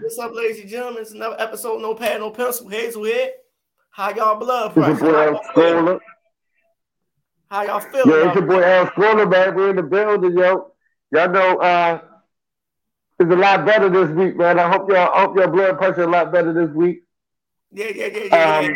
[0.00, 1.02] What's up, ladies and gentlemen?
[1.02, 3.28] It's another episode, no pad, no pencil, Hazelhead.
[3.90, 4.94] How y'all blood pressure?
[4.94, 6.00] How y'all, feel?
[7.50, 8.08] How y'all feeling?
[8.08, 9.54] Yeah, it's your boy Al Scholar, man.
[9.54, 10.72] We're in the building, yo.
[11.12, 12.00] Y'all know uh
[13.18, 14.58] it's a lot better this week, man.
[14.58, 17.02] I hope y'all I hope your blood pressure a lot better this week.
[17.70, 18.58] Yeah, yeah, yeah, yeah.
[18.58, 18.74] Um, yeah.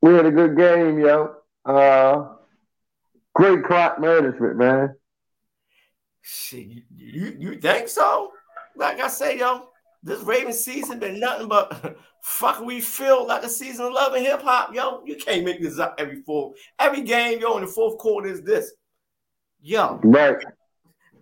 [0.00, 1.34] We had a good game, yo.
[1.64, 2.34] Uh
[3.34, 4.94] great clock management, man.
[6.22, 8.30] Shit, you, you, you think so?
[8.76, 9.68] Like I say, yo,
[10.04, 14.24] this Ravens season been nothing but fuck we feel like a season of love and
[14.24, 15.02] hip hop, yo.
[15.04, 16.58] You can't make this up every fourth.
[16.78, 18.72] Every game, yo, in the fourth quarter is this.
[19.62, 19.98] Yo.
[20.04, 20.36] Right.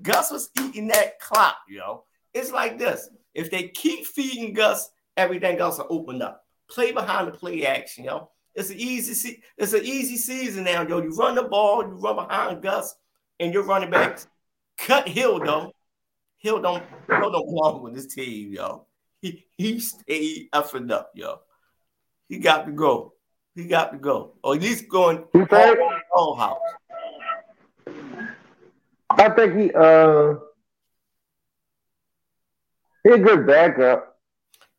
[0.02, 2.04] Gus was eating that clock, yo.
[2.34, 3.08] It's like this.
[3.34, 6.44] If they keep feeding Gus, everything else will open up.
[6.68, 8.30] Play behind the play action, yo.
[8.54, 11.00] It's an easy se- it's an easy season now, yo.
[11.00, 12.94] You run the ball, you run behind Gus,
[13.38, 14.26] and your running backs
[14.76, 15.72] cut Hill though.
[16.42, 18.86] Hill don't Hill don't belong with this team, yo.
[19.20, 21.38] He he stayed effing up, yo.
[22.28, 23.14] He got to go.
[23.54, 24.34] He got to go.
[24.42, 25.24] Or at least going
[26.12, 26.58] all house.
[29.10, 30.34] I think he uh
[33.04, 34.18] he a good backup.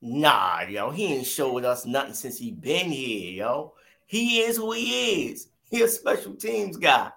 [0.02, 3.74] Nah, yo, he ain't showed us nothing since he been here, yo.
[4.06, 5.48] He is who he is.
[5.70, 7.10] He a special teams guy.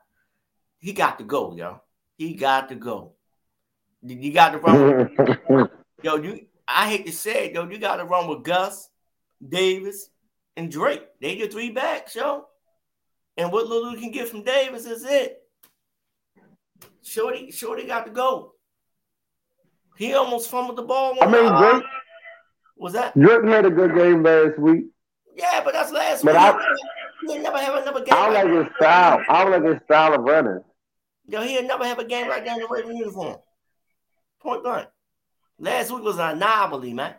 [0.79, 1.81] He got to go, yo.
[2.17, 3.16] He got to go.
[4.03, 5.11] You got to run.
[5.49, 5.71] With,
[6.03, 6.47] yo, you.
[6.69, 7.69] I hate to say it, yo.
[7.69, 8.89] You got to run with Gus,
[9.47, 10.11] Davis,
[10.57, 11.05] and Drake.
[11.21, 12.47] They get three backs, yo.
[13.37, 15.39] And what little you can get from Davis is it.
[17.03, 18.55] Shorty, Shorty got to go.
[19.97, 21.17] He almost fumbled the ball.
[21.21, 21.85] I mean, Drake.
[22.77, 23.19] Was that?
[23.19, 24.87] Drake had a good game last week.
[25.35, 26.43] Yeah, but that's last but week.
[26.43, 28.15] I, he never have another game.
[28.15, 29.23] I like his style.
[29.29, 30.61] I like his style of running.
[31.29, 33.37] Yo, he'll never have a game like that in the Raven uniform.
[34.41, 34.89] Point blank.
[35.59, 37.15] Last week was an anomaly, man.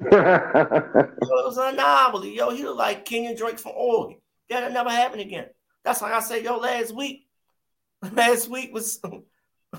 [0.00, 2.34] yo, it was an anomaly.
[2.36, 4.18] Yo, he looked like Kenyan Drake from Oregon.
[4.48, 5.46] That'll never happen again.
[5.84, 7.26] That's like I said, yo, last week.
[8.12, 9.00] Last week was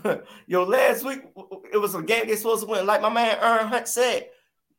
[0.47, 1.23] yo, last week
[1.71, 2.85] it was a game they supposed to win.
[2.85, 4.29] Like my man Aaron Hunt said,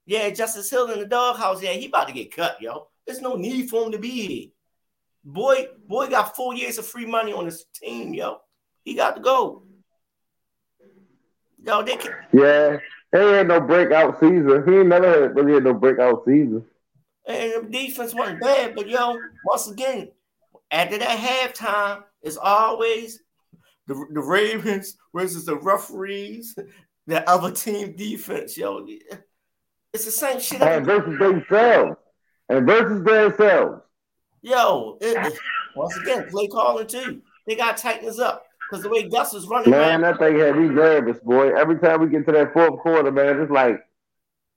[0.07, 1.63] yeah, Justice Hill in the doghouse.
[1.63, 2.89] Yeah, he about to get cut, yo.
[3.07, 4.49] There's no need for him to be here.
[5.25, 8.39] Boy, boy got four years of free money on his team, yo.
[8.83, 9.63] He got to go.
[11.67, 12.79] Yo, they can Yeah,
[13.13, 14.65] he ain't no breakout season.
[14.67, 16.65] He ain't never had really had no breakout season.
[17.27, 19.17] And the defense wasn't bad, but yo,
[19.47, 20.11] once again,
[20.71, 23.21] after that halftime, it's always
[23.87, 26.55] the, the Ravens versus the referees,
[27.07, 28.87] the other team defense, yo.
[29.95, 30.61] It's the same shit.
[30.61, 31.97] And versus themselves.
[32.51, 33.81] And versus themselves.
[34.43, 35.33] Yo, it,
[35.77, 37.23] once again, play calling too.
[37.47, 39.71] They got to tighten this up because the way Gus was running.
[39.71, 41.55] Man, around, that thing had me nervous, boy.
[41.55, 43.81] Every time we get to that fourth quarter, man, it's like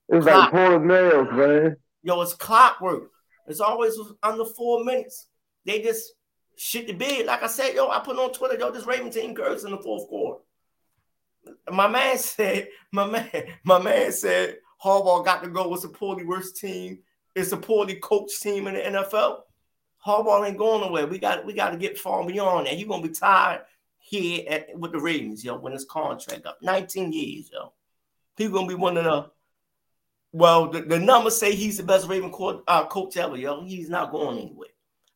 [0.10, 0.54] it's clock.
[0.54, 1.78] like pulling nails, man.
[2.04, 3.12] Yo, it's clockwork.
[3.48, 5.28] It's always under four minutes.
[5.66, 6.14] They just
[6.56, 7.26] shit the bed.
[7.26, 9.78] Like I said, yo, I put on Twitter, yo, this Raven team curves in the
[9.78, 10.42] fourth quarter.
[11.72, 13.30] My man said, my man,
[13.64, 17.00] my man said Harbaugh got to go with a poorly worst team.
[17.36, 19.42] It's a poorly coached team in the NFL.
[20.06, 21.08] Harbaugh ain't going nowhere.
[21.08, 22.74] We got we got to get far beyond that.
[22.74, 23.62] He's gonna be tired
[24.08, 26.58] here at, with the Ravens, yo, when his contract up.
[26.62, 27.74] 19 years, yo.
[28.38, 29.32] He's gonna be one of the
[30.32, 33.64] well, the, the numbers say he's the best Raven coach, uh, coach ever, yo.
[33.64, 34.70] He's not going anywhere.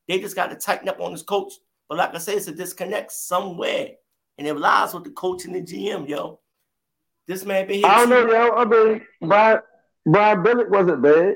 [0.08, 1.54] They just got to tighten up on his coach.
[1.88, 3.92] But like I said, it's a disconnect somewhere.
[4.38, 6.40] And it lies with the coach and the GM, yo.
[7.28, 7.86] This man been here.
[7.86, 8.56] I don't know, yo.
[8.56, 9.60] I mean, Brian,
[10.06, 11.36] Brian Billick wasn't bad.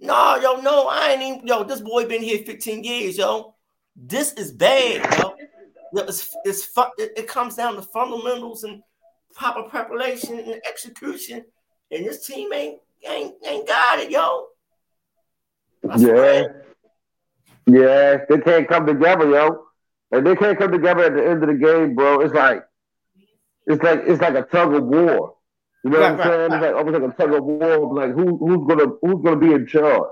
[0.00, 3.54] No, yo, no, I ain't even, yo, this boy been here 15 years, yo.
[3.94, 5.33] This is bad, yo.
[5.94, 6.68] It's, it's
[6.98, 8.82] it, it comes down to fundamentals and
[9.34, 11.44] proper preparation and execution,
[11.90, 14.46] and this team ain't ain't ain't got it, yo.
[15.82, 16.44] That's yeah,
[17.66, 19.64] yeah, they can't come together, yo.
[20.10, 22.20] And they can't come together at the end of the game, bro.
[22.20, 22.64] It's like
[23.66, 25.34] it's like it's like a tug of war.
[25.82, 26.50] You know right, what I'm saying?
[26.50, 26.56] Right.
[26.56, 27.94] It's like almost like a tug of war.
[27.94, 30.08] Like who who's gonna who's gonna be in charge?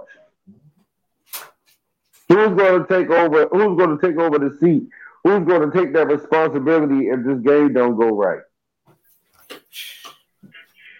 [2.28, 3.48] Who's gonna take over?
[3.48, 4.88] Who's gonna take over the seat?
[5.24, 8.40] Who's gonna take that responsibility if this game don't go right?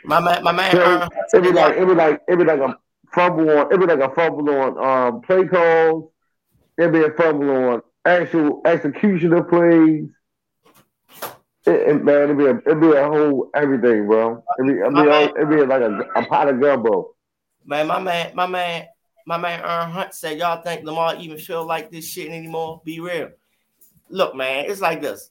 [0.05, 0.73] My man, my man.
[1.29, 2.77] So it'd be like it'd be like it'd be like a
[3.13, 6.11] fumble on it'd be like a fumble on um, play calls.
[6.79, 10.09] It'd be a fumble on actual execution of plays.
[11.65, 14.43] It, it, man, it'd be a it'd be a whole everything, bro.
[14.59, 17.15] It'd be, it'd be, all, it'd be like a, a pot of gumbo.
[17.65, 18.87] Man, my man, my man,
[19.27, 22.83] my man Aaron Hunt said, "Y'all think Lamar even feel like this shit anymore?
[22.85, 23.31] Be real.
[24.13, 25.31] Look, man, it's like this.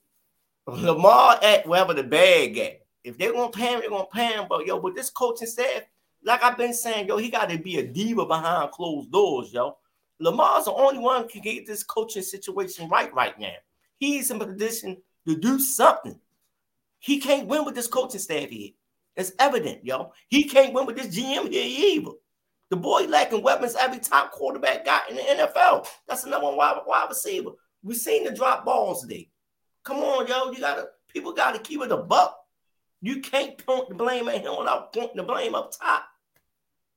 [0.68, 2.82] Lamar at wherever the bag at.
[3.04, 4.46] if they're gonna pay him, they're gonna pay him.
[4.50, 5.84] But yo, with this coaching staff,
[6.24, 9.78] like I've been saying, yo, he got to be a diva behind closed doors, yo.
[10.20, 13.54] Lamar's the only one can get this coaching situation right right now.
[13.98, 14.98] He's in a position
[15.28, 16.20] to do something.
[17.00, 18.72] He can't win with this coaching staff here.
[19.16, 20.12] It's evident, yo.
[20.28, 22.12] He can't win with this GM here either.
[22.72, 25.88] The boy lacking weapons every top quarterback got in the NFL.
[26.08, 27.52] That's the number one wide, wide receiver.
[27.84, 29.30] We seen the drop balls today.
[29.84, 30.52] Come on, yo.
[30.52, 32.38] You gotta people gotta keep it a buck.
[33.02, 36.06] You can't point the blame at him without pointing the blame up top.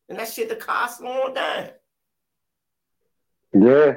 [0.09, 1.71] And that shit the cost on down.
[3.55, 3.95] Yeah.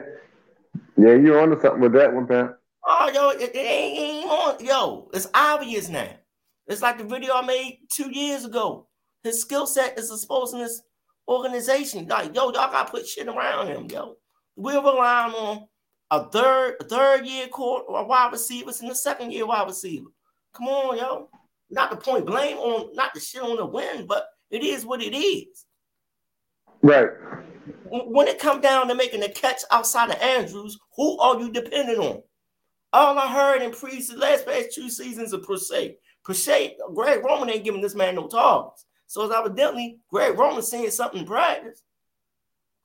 [0.95, 2.57] Yeah, you're onto something with that one, Pat.
[2.86, 4.66] Oh, yo, it, it ain't, it ain't on.
[4.66, 6.10] Yo, it's obvious now.
[6.68, 8.88] It's like the video I made two years ago.
[9.24, 10.81] His skill set is exposed in this
[11.28, 12.07] organization.
[12.07, 14.16] Like, yo, y'all gotta put shit around him, yo.
[14.56, 15.68] We're relying on
[16.12, 20.09] a third, a third year court or wide receivers and a second year wide receiver.
[20.54, 21.30] Come on, yo.
[21.69, 25.01] Not to point blame on, not the shit on the win, but it is what
[25.01, 25.65] it is.
[26.81, 27.09] Right.
[27.89, 31.98] When it come down to making a catch outside of Andrews, who are you depending
[31.98, 32.21] on?
[32.94, 36.00] All I heard in pre the last past two seasons of Prochet.
[36.24, 38.86] Prochet, Greg Roman ain't giving this man no targets.
[39.07, 41.83] So it's evidently Greg Roman saying something in practice.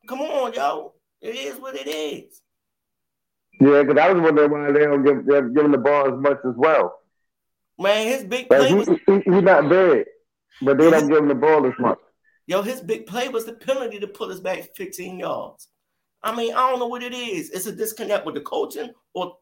[0.08, 0.94] Come on, yo.
[1.20, 2.42] It is what it is.
[3.60, 6.38] Yeah, because I was wondering why they don't give they're giving the ball as much
[6.44, 6.98] as well.
[7.78, 10.04] Man, his big play like, was he, he, he's not bad,
[10.60, 11.98] but they don't give him the ball as much.
[12.46, 15.68] Yo, his big play was the penalty to put us back 15 yards.
[16.22, 17.50] I mean, I don't know what it is.
[17.50, 19.36] It's a disconnect with the coaching or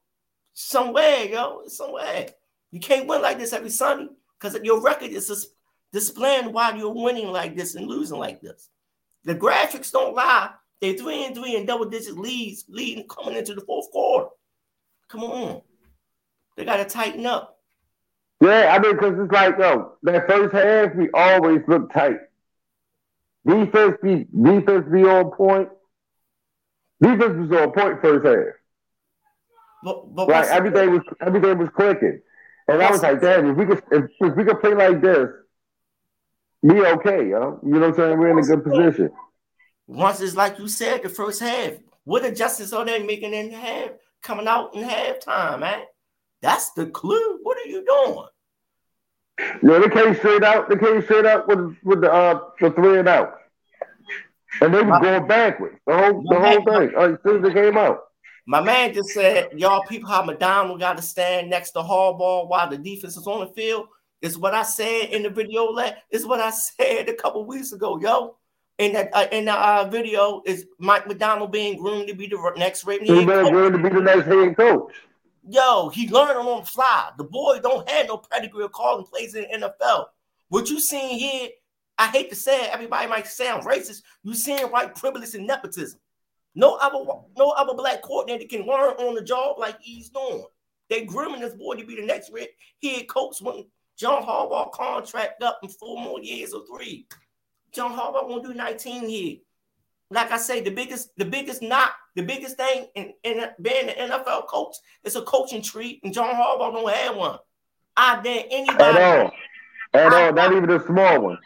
[0.52, 2.28] somewhere, yo, somewhere.
[2.70, 5.48] You can't win like this every Sunday because your record is
[5.92, 8.68] displaying why you're winning like this and losing like this.
[9.24, 10.50] The graphics don't lie.
[10.80, 14.28] They're three and three and double digit leads, leading coming into the fourth quarter.
[15.08, 15.62] Come on.
[16.56, 17.58] They got to tighten up.
[18.40, 22.16] Yeah, I mean, because it's like, yo, that first half, we always look tight.
[23.46, 25.68] Defense be defense be on point.
[27.02, 28.54] Defense was on point first half.
[29.82, 32.20] But, but right, everything was everything was clicking,
[32.68, 35.28] and I was like, "Damn, if we could if, if we could play like this,
[36.62, 37.60] be okay, yo.
[37.62, 38.18] You know what I'm saying?
[38.18, 39.10] We're in a good position."
[39.90, 41.72] Once it's like you said, the first half,
[42.04, 43.90] what adjustments are they making in half,
[44.22, 45.82] coming out in halftime, man?
[46.40, 47.40] That's the clue.
[47.42, 48.26] What are you doing?
[49.64, 50.68] Yeah, they came straight out.
[50.68, 53.34] They came straight out with with the uh the three and out,
[54.60, 57.60] and they were going backwards the whole the whole thing uh, as soon as they
[57.60, 58.04] came out.
[58.46, 62.70] My man just said, "Y'all people, how Macdonald got to stand next to Harbaugh while
[62.70, 63.88] the defense is on the field."
[64.22, 65.74] Is what I said in the video.
[66.10, 68.36] It's what I said a couple weeks ago, yo.
[68.80, 72.52] In that uh, in the uh, video is Mike Macdonald being groomed to be the
[72.56, 73.14] next rating.
[73.14, 74.94] He's groomed to be the next head coach.
[75.46, 77.10] Yo, he learned on the fly.
[77.18, 80.06] The boy don't have no pedigree of calling plays in the NFL.
[80.48, 81.50] What you seeing here,
[81.98, 84.00] I hate to say it, everybody might sound racist.
[84.22, 86.00] You seeing white privilege and nepotism.
[86.54, 87.04] No other
[87.36, 90.46] no other black coordinator can learn on the job like he's doing.
[90.88, 92.32] They grooming this boy to be the next
[92.82, 93.66] head coach when
[93.98, 97.06] John Harbaugh contract up in four more years or three.
[97.72, 99.36] John Harbaugh won't do 19 here
[100.10, 104.10] like I say, the biggest, the biggest not the biggest thing in, in being an
[104.10, 104.74] NFL coach
[105.04, 107.38] is a coaching tree, and John Harbaugh don't have one.
[107.96, 109.32] I dare anybody at all,
[109.94, 111.38] at I, all, not even a small one.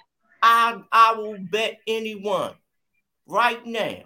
[0.43, 2.55] I I will bet anyone
[3.27, 3.99] right now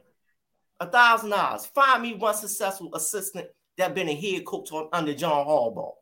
[0.81, 1.67] a thousand dollars.
[1.67, 3.47] Find me one successful assistant
[3.77, 5.93] that been a head coach on, under John Harbaugh.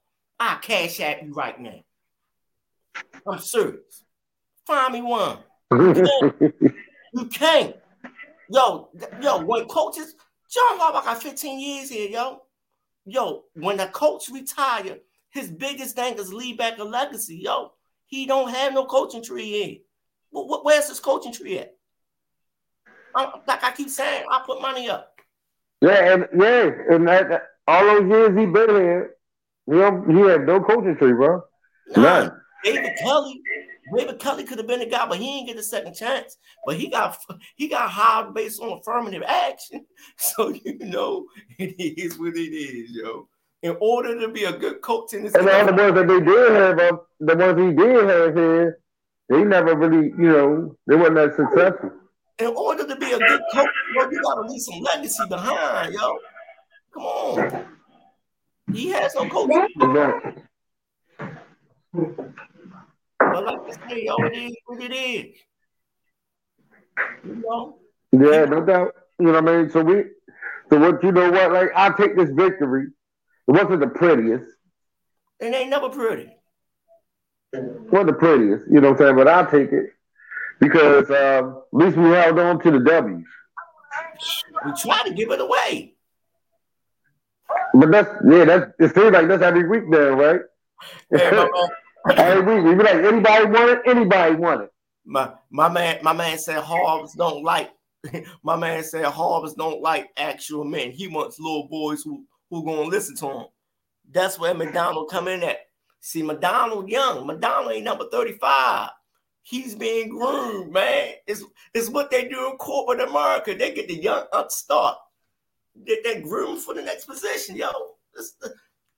[0.40, 1.80] I cash at you right now.
[3.26, 4.04] I'm serious.
[4.66, 5.38] Find me one.
[5.72, 6.64] You can't.
[7.12, 7.76] you can't.
[8.48, 8.88] Yo,
[9.20, 10.14] yo, when coaches,
[10.50, 12.42] John Harbaugh got 15 years here, yo.
[13.04, 14.98] Yo, when the coach retire,
[15.30, 17.72] his biggest thing is leave back a legacy, yo.
[18.06, 19.76] He don't have no coaching tree here.
[20.32, 21.74] Where's his coaching tree at?
[23.14, 25.18] I'm, like I keep saying, I put money up.
[25.80, 29.16] Yeah, and yeah, and that, all those years he been here,
[29.66, 31.42] you know, he had no coaching tree, bro.
[31.96, 32.40] Nah, None.
[32.64, 33.40] David Kelly,
[33.94, 36.36] David Culley could have been the guy, but he didn't get a second chance.
[36.64, 37.18] But he got
[37.56, 39.86] he got hired based on affirmative action.
[40.18, 41.26] So you know
[41.58, 43.28] it is what it is, yo.
[43.62, 46.20] In order to be a good coach in this, and all the ones that they
[46.20, 48.78] did have, uh, the ones he did have here,
[49.28, 51.90] they never really, you know, they weren't that successful.
[52.38, 56.18] In order to be a good coach, well, you gotta leave some legacy behind, yo.
[56.92, 57.66] Come on.
[58.72, 59.68] He has no coaching.
[63.36, 65.36] But like I say, yo, it is what it is.
[67.22, 67.78] You know?
[68.12, 68.94] Yeah, no doubt.
[69.18, 69.70] You know what I mean?
[69.70, 70.04] So we
[70.70, 71.52] so what you know what?
[71.52, 72.84] Like i take this victory.
[72.84, 74.46] It wasn't the prettiest.
[75.38, 76.34] It ain't never pretty.
[77.52, 79.16] Wasn't the prettiest, you know what I'm saying?
[79.16, 79.90] But I'll take it
[80.58, 83.24] because um, at least we held on to the W's.
[84.64, 85.94] We try to give it away.
[87.74, 90.40] But that's yeah, that's it seems like that's every week now, right?
[91.10, 91.48] Hey,
[92.14, 94.72] every week we be like anybody want it, anybody want it.
[95.04, 97.70] My my man, my man said Hobbs don't like.
[98.42, 100.90] my man said Hobbs don't like actual men.
[100.90, 103.46] He wants little boys who who gonna listen to him.
[104.10, 105.58] That's where Macdonald come in at.
[106.00, 107.26] See, Macdonald young.
[107.26, 108.90] Macdonald ain't number 35.
[109.42, 111.14] He's being groomed, man.
[111.26, 111.42] It's,
[111.74, 113.54] it's what they do in corporate America.
[113.54, 114.96] They get the young upstart.
[115.84, 117.70] Get that groom for the next position, yo.
[118.14, 118.34] This,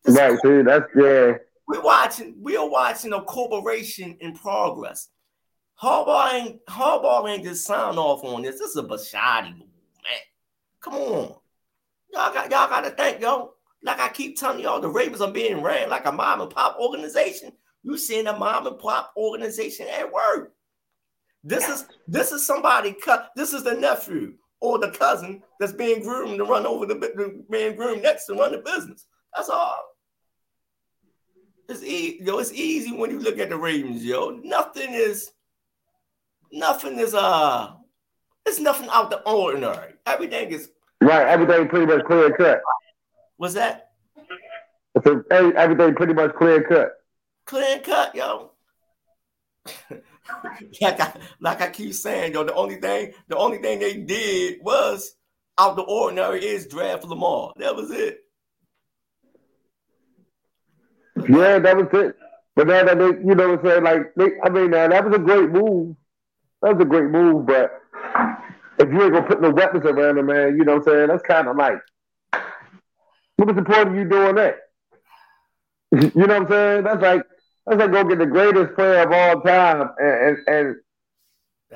[0.04, 1.32] this right, see, that's yeah.
[1.68, 5.10] We're watching, we're watching a corporation in progress.
[5.80, 8.58] Harbaugh ain't Harbaugh ain't just sign off on this.
[8.58, 9.68] This is a Bisciotti move,
[10.02, 10.20] man.
[10.80, 11.34] Come on.
[12.12, 13.54] Y'all got y'all gotta think, yo.
[13.84, 16.76] Like I keep telling y'all, the Ravens are being ran like a mom and pop
[16.80, 17.52] organization.
[17.84, 20.52] You seeing a mom and pop organization at work.
[21.44, 23.30] This is this is somebody cut.
[23.36, 27.76] This is the nephew or the cousin that's being groomed to run over the being
[27.76, 29.06] groomed next to run the business.
[29.36, 29.78] That's all.
[31.68, 32.38] It's easy, yo.
[32.38, 34.40] It's easy when you look at the Ravens, yo.
[34.42, 35.30] Nothing is,
[36.50, 37.72] nothing is uh,
[38.46, 39.92] it's nothing out the ordinary.
[40.06, 40.70] Everything is
[41.02, 41.26] right.
[41.26, 42.60] Everything pretty much clear cut.
[43.36, 43.90] What's that?
[45.04, 46.92] So everything pretty much clear cut.
[47.44, 48.52] Clear cut, yo.
[50.80, 54.58] like I like I keep saying, yo, the only thing, the only thing they did
[54.62, 55.14] was
[55.58, 57.52] out the ordinary is draft Lamar.
[57.58, 58.20] That was it.
[61.28, 62.16] Yeah, that was it.
[62.56, 65.04] But now that they, you know what I'm saying, like they, I mean, now that
[65.04, 65.96] was a great move.
[66.62, 67.70] That was a great move, but
[68.78, 71.08] if you ain't gonna put no weapons around them, man, you know what I'm saying,
[71.08, 71.78] that's kind of like
[73.38, 74.56] what was the point of you doing that?
[75.92, 76.84] you know what I'm saying?
[76.84, 77.22] That's like
[77.66, 80.76] that's like go get the greatest player of all time and and,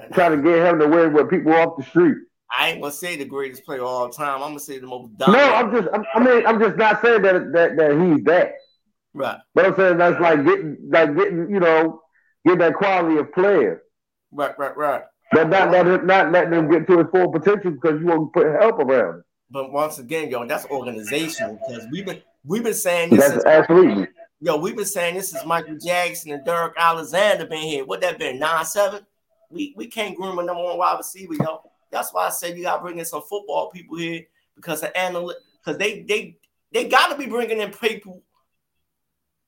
[0.00, 2.16] and try to get him to win with people off the street.
[2.54, 4.42] I ain't gonna say the greatest player of all time.
[4.42, 5.46] I'm gonna say the most dominant.
[5.46, 8.54] No, I'm just I'm, I mean I'm just not saying that that that he's that.
[9.14, 9.38] Right.
[9.54, 12.02] But I'm saying that's like getting like getting you know
[12.46, 13.82] get that quality of player.
[14.30, 15.02] Right, right, right.
[15.32, 18.46] But not not not letting them get to his full potential because you won't put
[18.60, 19.22] help around.
[19.50, 23.20] But once again, yo, that's organizational because we've been we've been saying this.
[23.20, 24.08] That's is, absolutely.
[24.40, 27.84] Yo, we've been saying this is Michael Jackson and Derek Alexander been here.
[27.84, 29.06] What that been nine seven?
[29.50, 31.60] We we can't groom a number one wide receiver, yo.
[31.90, 34.22] That's why I said you got to bring in some football people here
[34.56, 36.38] because the analyst because they they
[36.72, 38.22] they got to be bringing in people.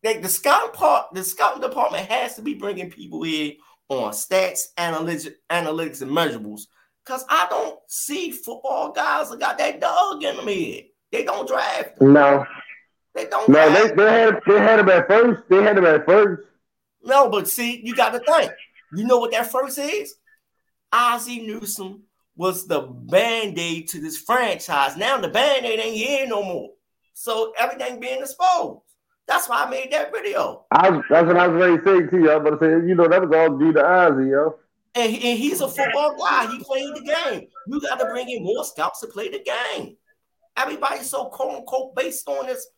[0.05, 3.55] The scouting part, the scouting department has to be bringing people in
[3.89, 6.67] on stats, analytics, analytics, and measurables
[7.05, 10.85] Cause I don't see football guys that got that dog in them head.
[11.13, 12.01] They don't draft.
[12.01, 12.47] No.
[13.15, 13.49] They don't.
[13.49, 15.43] No, they, they had they had him at first.
[15.51, 16.43] They had him at first.
[17.03, 18.53] No, but see, you got to think.
[18.95, 20.15] You know what that first is?
[20.93, 22.05] Ozzie Newsome
[22.37, 24.97] was the band-aid to this franchise.
[24.97, 26.71] Now the band-aid ain't here no more.
[27.13, 28.81] So everything being exposed.
[29.27, 30.67] That's why I made that video.
[30.71, 32.31] I, that's what I was ready to say to you.
[32.31, 34.57] I was about to say, you know, that was all due to Ozzie, yo.
[34.95, 36.51] And, and he's a football guy.
[36.53, 37.49] He played the game.
[37.67, 39.97] You got to bring in more scouts to play the game.
[40.57, 42.69] Everybody's so quote unquote based on this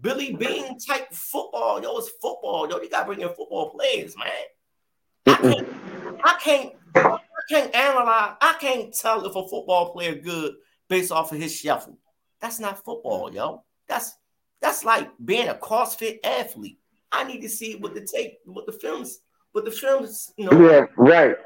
[0.00, 1.80] Billy Beane type football.
[1.80, 2.68] Yo, it's football.
[2.68, 4.28] Yo, you got to bring in football players, man.
[5.26, 5.68] I can't,
[6.24, 8.36] I can't, I can't analyze.
[8.40, 10.54] I can't tell if a football player good
[10.88, 11.98] based off of his shuffle.
[12.40, 13.62] That's not football, yo.
[13.88, 14.16] That's
[14.64, 16.78] that's like being a CrossFit athlete.
[17.12, 19.20] I need to see what the tape, what the films
[19.52, 20.68] but the film's, you know.
[20.68, 21.36] Yeah, right.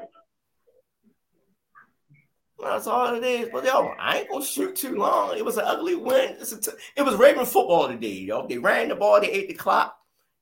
[2.59, 3.49] That's all it is.
[3.53, 5.37] But yo, I ain't gonna shoot too long.
[5.37, 6.37] It was an ugly win.
[6.39, 8.47] it was Raven football today, yo.
[8.47, 9.95] They ran the ball, they ate the clock,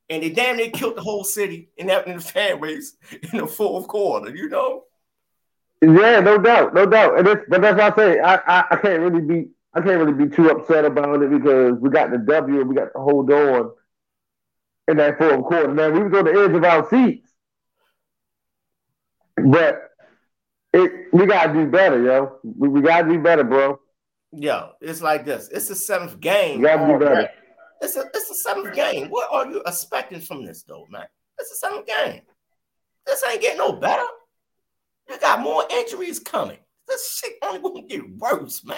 [0.10, 2.96] and they damn near killed the whole city in that in the fan base
[3.34, 4.86] in the fourth quarter, you know?
[5.82, 7.20] Yeah, no doubt, no doubt.
[7.20, 10.26] And but that's why I say I, I, I can't really be I can't really
[10.26, 13.32] be too upset about it because we got the W and we got to hold
[13.32, 13.72] on
[14.88, 15.74] in that fourth quarter.
[15.74, 17.28] Now we was on the edge of our seats
[19.38, 19.92] but
[20.74, 22.40] it we gotta do better, yo.
[22.44, 23.80] We, we gotta do better, bro.
[24.32, 25.48] Yo, it's like this.
[25.50, 26.60] It's the seventh game.
[26.60, 27.30] We gotta do oh, better.
[27.82, 29.10] It's a it's the seventh game.
[29.10, 31.06] What are you expecting from this though, man?
[31.40, 32.22] It's the seventh game.
[33.06, 34.04] This ain't getting no better.
[35.10, 36.58] You got more injuries coming.
[36.88, 38.78] This shit only gonna get worse, man.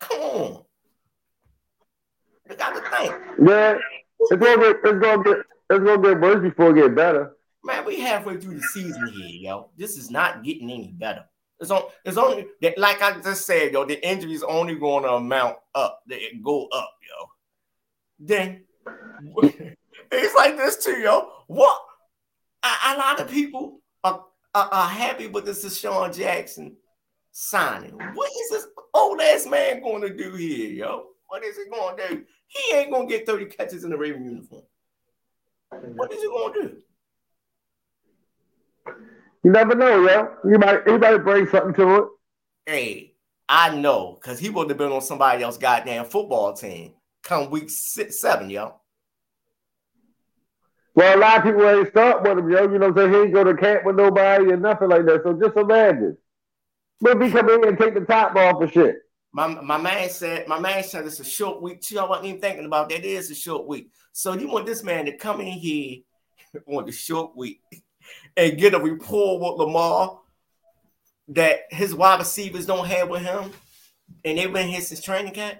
[0.00, 0.64] Come on.
[2.48, 3.14] You got to think.
[3.46, 3.78] Yeah,
[4.20, 5.36] it's gonna get it's gonna get
[5.70, 7.36] it's gonna get worse before it get better.
[7.64, 9.70] Man, we halfway through the season here, yo.
[9.76, 11.24] This is not getting any better.
[11.60, 11.82] It's on.
[12.04, 13.84] It's only like I just said, yo.
[13.84, 16.02] The injuries only going to amount up.
[16.06, 17.28] They go up, yo.
[18.20, 18.64] Then
[20.12, 21.30] it's like this too, yo.
[21.48, 21.82] What?
[22.62, 24.24] a, a lot of people are,
[24.54, 26.76] are, are happy with this DeSean Jackson
[27.38, 27.92] signing.
[28.14, 31.06] What is this old ass man going to do here, yo?
[31.28, 32.24] What is he going to do?
[32.48, 34.62] He ain't going to get 30 catches in the Raven uniform.
[35.70, 36.76] What is he going to do?
[39.44, 40.50] You never know, yo.
[40.50, 42.04] You might, you might bring something to it.
[42.66, 43.14] Hey,
[43.48, 47.70] I know, because he would have been on somebody else's goddamn football team come week
[47.70, 48.74] six, seven, yo.
[50.94, 52.62] Well, a lot of people ain't start with him, yo.
[52.62, 53.12] You know what I'm saying?
[53.12, 55.22] He ain't go to camp with nobody and nothing like that.
[55.22, 56.16] So just imagine.
[57.00, 58.96] Maybe he come in and take the top off and shit.
[59.32, 61.98] My, my man said, my man said it's a short week too.
[61.98, 62.98] I wasn't even thinking about that.
[62.98, 63.90] It is a short week.
[64.12, 65.98] So you want this man to come in here
[66.66, 67.60] on the short week
[68.36, 70.18] and get a report with Lamar
[71.28, 73.52] that his wide receivers don't have with him,
[74.24, 75.58] and they've been here since training camp.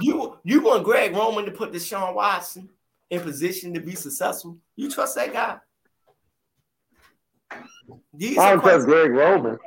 [0.00, 2.70] You you want Greg Roman to put Deshaun Watson
[3.10, 4.58] in position to be successful?
[4.76, 5.58] You trust that guy?
[8.14, 9.58] These I don't trust Greg Roman.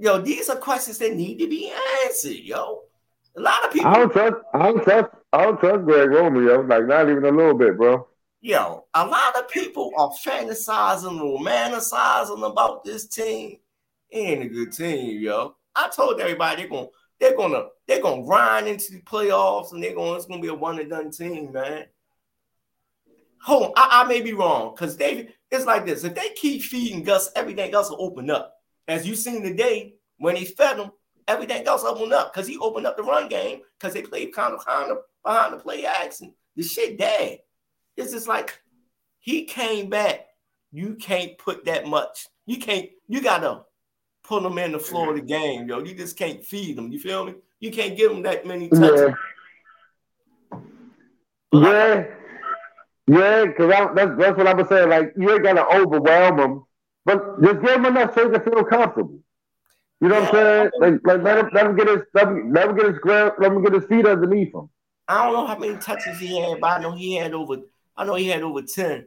[0.00, 1.70] Yo, these are questions that need to be
[2.02, 2.84] answered, yo.
[3.36, 3.90] A lot of people.
[3.90, 4.34] I don't trust.
[4.54, 5.14] I don't trust.
[5.30, 6.60] I don't trust Greg Roman, yo.
[6.62, 8.08] Like not even a little bit, bro.
[8.40, 13.58] Yo, a lot of people are fantasizing, romanticizing about this team.
[14.08, 15.56] It ain't a good team, yo.
[15.76, 16.88] I told everybody they're gonna
[17.20, 20.54] they're gonna they're gonna grind into the playoffs and they're gonna it's gonna be a
[20.54, 21.84] one and done team, man.
[23.42, 26.04] Hold on, I, I may be wrong because they it's like this.
[26.04, 28.56] If they keep feeding Gus, everything else will open up.
[28.90, 30.90] As you seen today when he fed him,
[31.28, 34.52] everything else opened up because he opened up the run game because they played kind
[34.52, 36.34] of kind of behind the play action.
[36.56, 37.38] The shit dead.
[37.96, 38.60] It's just like
[39.20, 40.26] he came back.
[40.72, 42.26] You can't put that much.
[42.46, 42.90] You can't.
[43.06, 43.64] You gotta
[44.24, 45.78] put them in the floor of the game, yo.
[45.78, 46.90] You just can't feed them.
[46.90, 47.34] You feel me?
[47.60, 49.14] You can't give them that many touches.
[50.52, 50.60] Yeah.
[51.52, 52.04] Yeah.
[53.06, 54.88] Yeah, because that's, that's what I was saying.
[54.88, 56.64] Like, you ain't going to overwhelm them,
[57.10, 59.20] but just give him enough so he can feel comfortable.
[60.00, 60.70] You know what I'm saying?
[60.80, 63.32] Like, like let him let him get his let him, let him get his grab,
[63.38, 64.70] let him get his feet underneath him.
[65.08, 67.56] I don't know how many touches he had, but I know he had over.
[67.96, 69.06] I know he had over ten.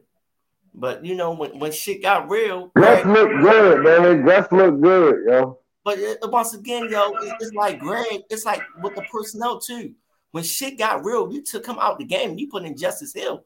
[0.74, 4.24] But you know, when, when shit got real, Gus look good, man.
[4.24, 5.58] Gus look good, yo.
[5.84, 8.22] But uh, it, once again, yo, it's, it's like Greg.
[8.30, 9.94] It's like with the personnel too.
[10.30, 12.38] When shit got real, you took him out the game.
[12.38, 13.44] You put in Justice Hill.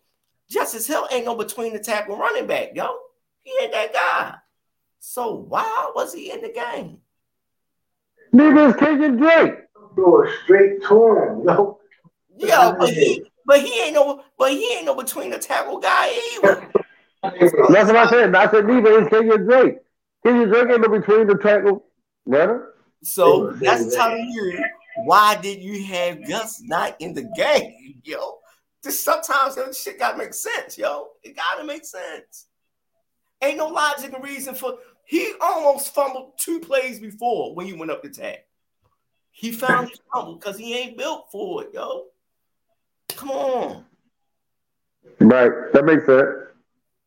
[0.51, 2.88] Justice Hill ain't no between the tackle running back, yo.
[3.42, 4.35] He ain't that guy.
[4.99, 6.99] So why was he in the game?
[8.35, 9.55] Niggas taking Drake.
[9.97, 11.79] Go straight to him, yo.
[12.37, 16.13] Yeah, but he, but he ain't no, but he ain't no between the tackle guy
[16.35, 16.71] either.
[17.23, 18.35] That's what I said.
[18.35, 19.79] I said neither is Kenyan Drake.
[20.25, 21.87] Kenyan Drake in between the tackle
[22.27, 22.75] runner.
[23.03, 24.63] So that's telling you
[25.05, 28.39] why did you have Gus not in the game, yo?
[28.83, 31.09] Just sometimes that shit gotta make sense, yo.
[31.23, 32.47] It gotta make sense.
[33.42, 37.90] Ain't no logic and reason for he almost fumbled two plays before when he went
[37.90, 38.40] up the tag.
[39.31, 42.07] He found his fumble because he ain't built for it, yo.
[43.11, 43.85] Come on.
[45.20, 45.72] Right.
[45.72, 46.27] That makes sense.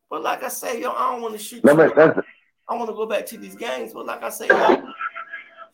[0.10, 1.64] But like I say, yo, I don't want to shoot.
[1.64, 3.94] No, I want to go back to these games.
[3.94, 4.82] But like I say, yo,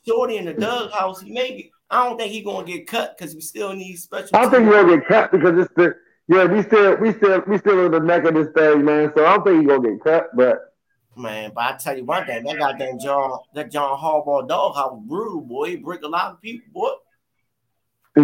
[0.07, 3.17] Shorty in the Doug house, he may get, I don't think he's gonna get cut
[3.17, 4.35] because we still need special.
[4.35, 5.95] I think gonna get cut because it's the
[6.27, 9.11] yeah, we still we still we still in the neck of this thing, man.
[9.15, 10.73] So I don't think he's gonna get cut, but
[11.15, 15.41] man, but I tell you one thing, that goddamn John that John Harbaugh doghouse brutal,
[15.41, 15.69] boy.
[15.69, 16.89] He break a lot of people, boy.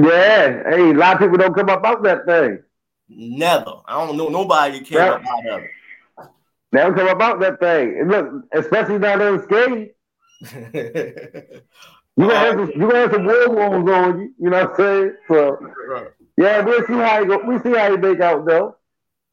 [0.10, 2.60] Yeah, hey, a lot of people don't come up out that thing.
[3.08, 3.76] Never.
[3.86, 5.12] I don't know nobody came yeah.
[5.14, 5.70] up out of it.
[6.74, 8.00] Don't come about that thing.
[8.00, 9.90] And look, especially down there in skating.
[12.18, 14.34] you gonna have oh, some, you gonna have some war wounds on you.
[14.40, 15.14] You know what I'm saying?
[15.28, 17.38] So yeah, we'll see how you go.
[17.46, 18.76] We see how you make out though.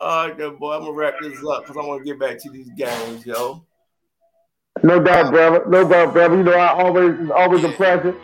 [0.01, 0.73] All right, then, boy.
[0.73, 3.65] I'm gonna wrap this up because I want to get back to these games, yo.
[4.83, 5.65] No doubt, brother.
[5.67, 6.37] No doubt, brother.
[6.37, 8.15] You know, I always it's always a pleasure.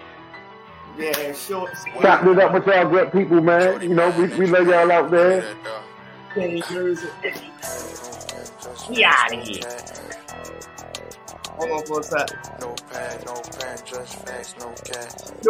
[0.99, 1.71] Yeah, sure.
[2.01, 3.83] Chopping it up with y'all good people, man.
[3.83, 5.45] You know, we, we lay y'all out there.
[6.35, 6.63] We
[9.05, 9.61] out of here.
[11.57, 12.61] Hold on for a sec.
[12.61, 15.33] No pad, no pen, just facts, no cat.